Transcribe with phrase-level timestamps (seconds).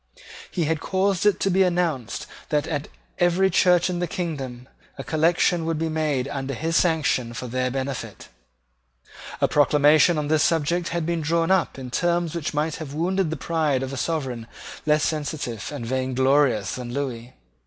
[0.49, 2.87] He had caused it to be announced that, at
[3.19, 7.69] every church in the kingdom, a collection would be made under his sanction for their
[7.69, 8.27] benefit.
[9.41, 13.29] A proclamation on this subject had been drawn up in terms which might have wounded
[13.29, 14.47] the pride of a sovereign
[14.87, 17.33] less sensitive and vainglorious than Lewis.